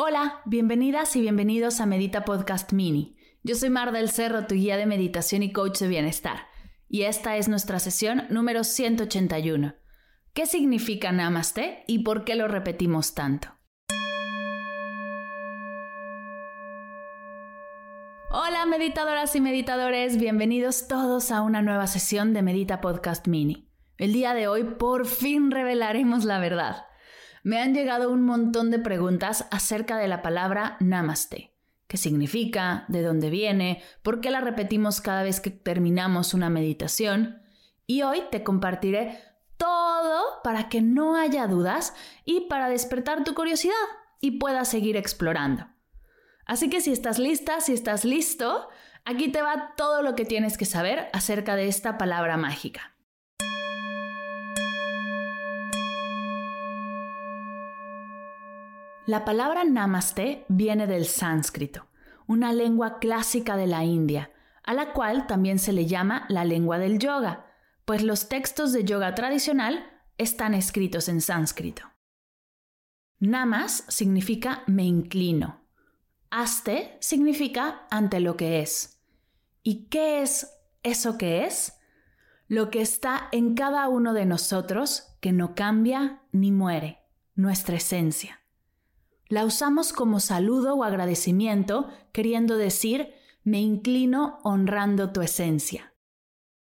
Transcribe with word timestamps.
Hola, 0.00 0.42
bienvenidas 0.44 1.16
y 1.16 1.22
bienvenidos 1.22 1.80
a 1.80 1.86
Medita 1.86 2.24
Podcast 2.24 2.72
Mini. 2.72 3.16
Yo 3.42 3.56
soy 3.56 3.68
Mar 3.68 3.90
del 3.90 4.10
Cerro, 4.10 4.46
tu 4.46 4.54
guía 4.54 4.76
de 4.76 4.86
meditación 4.86 5.42
y 5.42 5.50
coach 5.50 5.80
de 5.80 5.88
bienestar. 5.88 6.46
Y 6.88 7.02
esta 7.02 7.36
es 7.36 7.48
nuestra 7.48 7.80
sesión 7.80 8.22
número 8.30 8.62
181. 8.62 9.74
¿Qué 10.34 10.46
significa 10.46 11.10
Namaste 11.10 11.82
y 11.88 12.04
por 12.04 12.24
qué 12.24 12.36
lo 12.36 12.46
repetimos 12.46 13.14
tanto? 13.14 13.48
Hola 18.30 18.66
meditadoras 18.66 19.34
y 19.34 19.40
meditadores, 19.40 20.16
bienvenidos 20.16 20.86
todos 20.86 21.32
a 21.32 21.42
una 21.42 21.60
nueva 21.60 21.88
sesión 21.88 22.32
de 22.34 22.42
Medita 22.42 22.80
Podcast 22.80 23.26
Mini. 23.26 23.68
El 23.96 24.12
día 24.12 24.32
de 24.32 24.46
hoy 24.46 24.62
por 24.62 25.06
fin 25.06 25.50
revelaremos 25.50 26.24
la 26.24 26.38
verdad. 26.38 26.87
Me 27.48 27.62
han 27.62 27.72
llegado 27.72 28.10
un 28.10 28.26
montón 28.26 28.70
de 28.70 28.78
preguntas 28.78 29.46
acerca 29.50 29.96
de 29.96 30.06
la 30.06 30.20
palabra 30.20 30.76
Namaste. 30.80 31.54
¿Qué 31.86 31.96
significa? 31.96 32.84
¿De 32.88 33.00
dónde 33.00 33.30
viene? 33.30 33.82
¿Por 34.02 34.20
qué 34.20 34.30
la 34.30 34.42
repetimos 34.42 35.00
cada 35.00 35.22
vez 35.22 35.40
que 35.40 35.48
terminamos 35.48 36.34
una 36.34 36.50
meditación? 36.50 37.40
Y 37.86 38.02
hoy 38.02 38.20
te 38.30 38.42
compartiré 38.42 39.18
todo 39.56 40.42
para 40.44 40.68
que 40.68 40.82
no 40.82 41.16
haya 41.16 41.46
dudas 41.46 41.94
y 42.26 42.42
para 42.50 42.68
despertar 42.68 43.24
tu 43.24 43.32
curiosidad 43.32 43.72
y 44.20 44.32
puedas 44.32 44.68
seguir 44.68 44.98
explorando. 44.98 45.68
Así 46.44 46.68
que 46.68 46.82
si 46.82 46.92
estás 46.92 47.18
lista, 47.18 47.62
si 47.62 47.72
estás 47.72 48.04
listo, 48.04 48.68
aquí 49.06 49.28
te 49.28 49.40
va 49.40 49.72
todo 49.74 50.02
lo 50.02 50.14
que 50.14 50.26
tienes 50.26 50.58
que 50.58 50.66
saber 50.66 51.08
acerca 51.14 51.56
de 51.56 51.68
esta 51.68 51.96
palabra 51.96 52.36
mágica. 52.36 52.97
La 59.08 59.24
palabra 59.24 59.64
namaste 59.64 60.44
viene 60.48 60.86
del 60.86 61.06
sánscrito, 61.06 61.86
una 62.26 62.52
lengua 62.52 62.98
clásica 62.98 63.56
de 63.56 63.66
la 63.66 63.82
India, 63.82 64.30
a 64.62 64.74
la 64.74 64.92
cual 64.92 65.26
también 65.26 65.58
se 65.58 65.72
le 65.72 65.86
llama 65.86 66.26
la 66.28 66.44
lengua 66.44 66.78
del 66.78 66.98
yoga, 66.98 67.46
pues 67.86 68.02
los 68.02 68.28
textos 68.28 68.74
de 68.74 68.84
yoga 68.84 69.14
tradicional 69.14 69.82
están 70.18 70.52
escritos 70.52 71.08
en 71.08 71.22
sánscrito. 71.22 71.84
Namas 73.18 73.84
significa 73.88 74.62
me 74.66 74.84
inclino. 74.84 75.62
Aste 76.28 76.98
significa 77.00 77.86
ante 77.90 78.20
lo 78.20 78.36
que 78.36 78.60
es. 78.60 79.00
¿Y 79.62 79.86
qué 79.86 80.20
es 80.20 80.52
eso 80.82 81.16
que 81.16 81.46
es? 81.46 81.78
Lo 82.46 82.68
que 82.68 82.82
está 82.82 83.30
en 83.32 83.54
cada 83.54 83.88
uno 83.88 84.12
de 84.12 84.26
nosotros 84.26 85.16
que 85.22 85.32
no 85.32 85.54
cambia 85.54 86.20
ni 86.30 86.52
muere, 86.52 86.98
nuestra 87.34 87.76
esencia. 87.76 88.38
La 89.28 89.44
usamos 89.44 89.92
como 89.92 90.20
saludo 90.20 90.74
o 90.74 90.84
agradecimiento, 90.84 91.88
queriendo 92.12 92.56
decir, 92.56 93.14
me 93.44 93.60
inclino 93.60 94.38
honrando 94.42 95.12
tu 95.12 95.20
esencia. 95.20 95.94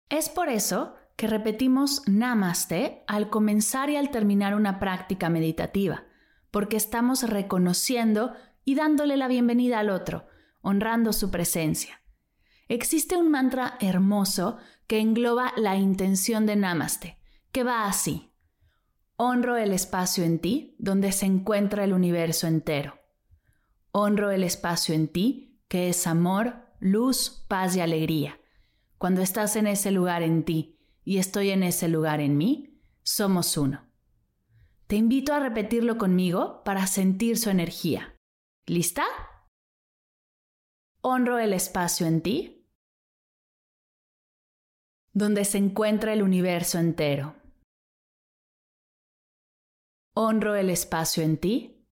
Es 0.08 0.28
por 0.28 0.48
eso 0.48 0.94
que 1.16 1.26
repetimos 1.26 2.02
Namaste 2.06 3.04
al 3.06 3.30
comenzar 3.30 3.90
y 3.90 3.96
al 3.96 4.10
terminar 4.10 4.54
una 4.54 4.78
práctica 4.78 5.28
meditativa, 5.28 6.04
porque 6.50 6.76
estamos 6.76 7.28
reconociendo 7.28 8.34
y 8.64 8.74
dándole 8.74 9.16
la 9.16 9.28
bienvenida 9.28 9.78
al 9.78 9.90
otro, 9.90 10.26
honrando 10.60 11.12
su 11.12 11.30
presencia. 11.30 12.00
Existe 12.68 13.16
un 13.16 13.30
mantra 13.30 13.76
hermoso 13.80 14.58
que 14.86 15.00
engloba 15.00 15.52
la 15.56 15.76
intención 15.76 16.46
de 16.46 16.56
Namaste, 16.56 17.18
que 17.50 17.64
va 17.64 17.86
así. 17.86 18.27
Honro 19.20 19.56
el 19.56 19.72
espacio 19.72 20.22
en 20.22 20.38
ti 20.38 20.76
donde 20.78 21.10
se 21.10 21.26
encuentra 21.26 21.82
el 21.82 21.92
universo 21.92 22.46
entero. 22.46 23.00
Honro 23.90 24.30
el 24.30 24.44
espacio 24.44 24.94
en 24.94 25.08
ti 25.08 25.60
que 25.66 25.88
es 25.88 26.06
amor, 26.06 26.68
luz, 26.78 27.44
paz 27.48 27.74
y 27.74 27.80
alegría. 27.80 28.38
Cuando 28.96 29.20
estás 29.20 29.56
en 29.56 29.66
ese 29.66 29.90
lugar 29.90 30.22
en 30.22 30.44
ti 30.44 30.78
y 31.02 31.18
estoy 31.18 31.50
en 31.50 31.64
ese 31.64 31.88
lugar 31.88 32.20
en 32.20 32.36
mí, 32.36 32.80
somos 33.02 33.56
uno. 33.56 33.88
Te 34.86 34.94
invito 34.94 35.34
a 35.34 35.40
repetirlo 35.40 35.98
conmigo 35.98 36.62
para 36.62 36.86
sentir 36.86 37.38
su 37.38 37.50
energía. 37.50 38.14
¿Lista? 38.66 39.04
Honro 41.00 41.40
el 41.40 41.54
espacio 41.54 42.06
en 42.06 42.20
ti 42.20 42.54
donde 45.12 45.44
se 45.44 45.58
encuentra 45.58 46.12
el 46.12 46.22
universo 46.22 46.78
entero. 46.78 47.34
Honro 50.20 50.56
el 50.56 50.68
espacio 50.68 51.22
en 51.22 51.38
ti, 51.38 51.86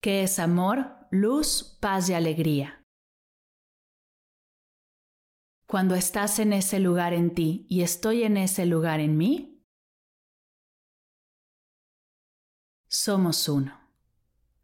que 0.00 0.24
es 0.24 0.40
amor, 0.40 1.06
luz, 1.12 1.78
paz 1.80 2.08
y 2.08 2.14
alegría. 2.14 2.84
Cuando 5.68 5.94
estás 5.94 6.40
en 6.40 6.52
ese 6.52 6.80
lugar 6.80 7.12
en 7.12 7.36
ti 7.36 7.68
y 7.70 7.82
estoy 7.82 8.24
en 8.24 8.36
ese 8.36 8.66
lugar 8.66 8.98
en 8.98 9.16
mí, 9.16 9.64
somos 12.88 13.48
uno. 13.48 13.80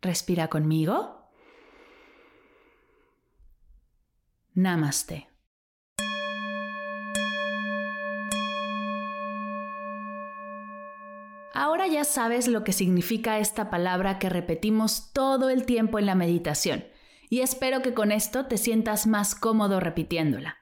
Respira 0.03 0.48
conmigo. 0.48 1.31
Namaste. 4.54 5.34
Ahora 11.56 11.87
ya 11.87 12.03
sabes 12.03 12.48
lo 12.48 12.65
que 12.65 12.72
significa 12.72 13.38
esta 13.38 13.70
palabra 13.70 14.19
que 14.19 14.28
repetimos 14.28 15.12
todo 15.12 15.50
el 15.50 15.66
tiempo 15.66 16.00
en 16.00 16.06
la 16.06 16.16
meditación, 16.16 16.84
y 17.31 17.42
espero 17.42 17.81
que 17.81 17.94
con 17.94 18.10
esto 18.10 18.47
te 18.47 18.59
sientas 18.59 19.06
más 19.06 19.37
cómodo 19.37 19.78
repitiéndola. 19.78 20.59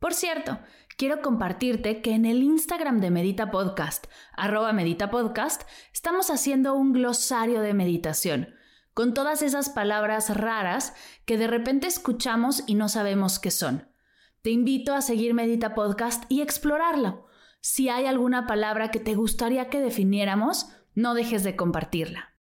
Por 0.00 0.14
cierto, 0.14 0.58
quiero 0.96 1.22
compartirte 1.22 2.02
que 2.02 2.10
en 2.10 2.26
el 2.26 2.42
Instagram 2.42 3.00
de 3.00 3.12
Medita 3.12 3.52
Podcast, 3.52 4.08
arroba 4.32 4.72
Medita 4.72 5.10
Podcast, 5.10 5.62
estamos 5.94 6.28
haciendo 6.28 6.74
un 6.74 6.92
glosario 6.92 7.60
de 7.60 7.72
meditación, 7.72 8.52
con 8.94 9.14
todas 9.14 9.42
esas 9.42 9.70
palabras 9.70 10.36
raras 10.36 10.92
que 11.24 11.38
de 11.38 11.46
repente 11.46 11.86
escuchamos 11.86 12.64
y 12.66 12.74
no 12.74 12.88
sabemos 12.88 13.38
qué 13.38 13.52
son. 13.52 13.88
Te 14.42 14.50
invito 14.50 14.92
a 14.92 15.02
seguir 15.02 15.34
Medita 15.34 15.72
Podcast 15.72 16.24
y 16.28 16.42
explorarlo. 16.42 17.28
Si 17.62 17.88
hay 17.88 18.06
alguna 18.06 18.46
palabra 18.46 18.90
que 18.90 18.98
te 18.98 19.14
gustaría 19.14 19.70
que 19.70 19.80
definiéramos, 19.80 20.68
no 20.94 21.14
dejes 21.14 21.44
de 21.44 21.54
compartirla. 21.54 22.36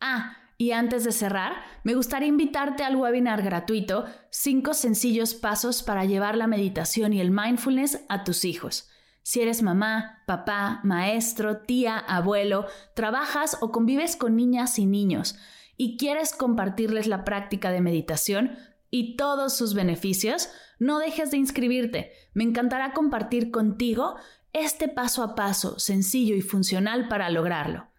Ah, 0.00 0.38
y 0.56 0.72
antes 0.72 1.04
de 1.04 1.12
cerrar, 1.12 1.52
me 1.84 1.94
gustaría 1.94 2.26
invitarte 2.26 2.82
al 2.82 2.96
webinar 2.96 3.42
gratuito 3.42 4.06
5 4.30 4.72
sencillos 4.72 5.34
pasos 5.34 5.82
para 5.82 6.06
llevar 6.06 6.36
la 6.36 6.46
meditación 6.46 7.12
y 7.12 7.20
el 7.20 7.30
mindfulness 7.30 8.04
a 8.08 8.24
tus 8.24 8.46
hijos. 8.46 8.88
Si 9.22 9.42
eres 9.42 9.62
mamá, 9.62 10.22
papá, 10.26 10.80
maestro, 10.84 11.58
tía, 11.58 11.98
abuelo, 11.98 12.66
trabajas 12.94 13.58
o 13.60 13.70
convives 13.70 14.16
con 14.16 14.36
niñas 14.36 14.78
y 14.78 14.86
niños 14.86 15.36
y 15.76 15.98
quieres 15.98 16.34
compartirles 16.34 17.06
la 17.06 17.24
práctica 17.24 17.70
de 17.70 17.82
meditación 17.82 18.58
y 18.90 19.16
todos 19.16 19.56
sus 19.56 19.74
beneficios, 19.74 20.48
no 20.78 20.98
dejes 20.98 21.30
de 21.30 21.36
inscribirte. 21.36 22.12
Me 22.34 22.44
encantará 22.44 22.92
compartir 22.92 23.50
contigo 23.50 24.16
este 24.52 24.88
paso 24.88 25.22
a 25.22 25.34
paso 25.34 25.78
sencillo 25.78 26.34
y 26.34 26.42
funcional 26.42 27.08
para 27.08 27.30
lograrlo. 27.30 27.90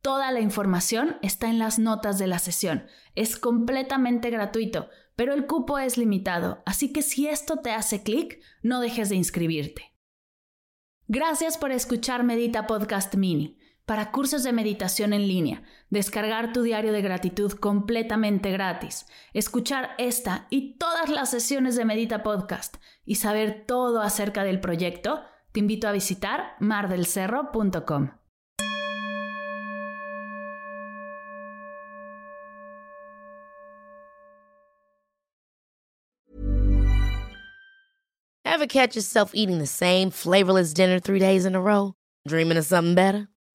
Toda 0.00 0.30
la 0.30 0.40
información 0.40 1.16
está 1.22 1.48
en 1.48 1.58
las 1.58 1.78
notas 1.78 2.18
de 2.18 2.26
la 2.28 2.38
sesión. 2.38 2.86
Es 3.14 3.36
completamente 3.36 4.30
gratuito, 4.30 4.88
pero 5.16 5.34
el 5.34 5.46
cupo 5.46 5.78
es 5.78 5.98
limitado, 5.98 6.62
así 6.64 6.92
que 6.92 7.02
si 7.02 7.26
esto 7.26 7.56
te 7.56 7.72
hace 7.72 8.02
clic, 8.02 8.40
no 8.62 8.80
dejes 8.80 9.08
de 9.08 9.16
inscribirte. 9.16 9.92
Gracias 11.08 11.58
por 11.58 11.72
escuchar 11.72 12.22
Medita 12.22 12.66
Podcast 12.66 13.14
Mini 13.16 13.58
para 13.88 14.10
cursos 14.10 14.42
de 14.42 14.52
meditación 14.52 15.14
en 15.14 15.26
línea, 15.26 15.62
descargar 15.88 16.52
tu 16.52 16.60
diario 16.62 16.92
de 16.92 17.00
gratitud 17.00 17.52
completamente 17.52 18.52
gratis, 18.52 19.06
escuchar 19.32 19.92
esta 19.96 20.46
y 20.50 20.76
todas 20.76 21.08
las 21.08 21.30
sesiones 21.30 21.74
de 21.74 21.86
Medita 21.86 22.22
Podcast 22.22 22.76
y 23.06 23.14
saber 23.14 23.64
todo 23.66 24.02
acerca 24.02 24.44
del 24.44 24.60
proyecto, 24.60 25.22
te 25.52 25.60
invito 25.60 25.88
a 25.88 25.92
visitar 25.92 26.52
mardelcerro.com. 26.60 28.10
Ever 38.44 38.66
catch 38.66 38.96
yourself 38.96 39.30
eating 39.34 39.58
the 39.58 39.66
same 39.66 40.10
flavorless 40.10 40.74
dinner 40.74 41.00
three 41.00 41.20
days 41.20 41.46
in 41.46 41.54
a 41.54 41.60
row? 41.60 41.94
Dreaming 42.26 42.58
of 42.58 42.66
something 42.66 42.94
better? 42.94 43.28